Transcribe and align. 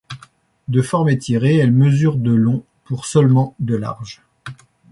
De 0.67 0.81
forme 0.81 1.09
étirée, 1.09 1.57
elle 1.57 1.71
mesure 1.71 2.17
de 2.17 2.31
long 2.31 2.65
pour 2.85 3.05
seulement 3.05 3.53
de 3.59 3.75
large. 3.75 4.23